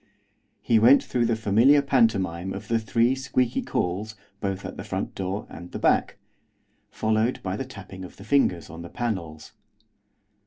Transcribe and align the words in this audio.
He 0.63 0.79
went 0.79 1.03
through 1.03 1.27
the 1.27 1.35
familiar 1.35 1.83
pantomime 1.83 2.53
of 2.53 2.69
the 2.69 2.79
three 2.79 3.13
squeaky 3.13 3.61
calls 3.61 4.15
both 4.39 4.65
at 4.65 4.75
the 4.75 4.83
front 4.83 5.13
door 5.13 5.45
and 5.47 5.71
the 5.71 5.77
back, 5.77 6.17
followed 6.89 7.39
by 7.43 7.55
the 7.55 7.65
tapping 7.65 8.03
of 8.03 8.17
the 8.17 8.23
fingers 8.23 8.67
on 8.71 8.81
the 8.81 8.89
panels. 8.89 9.51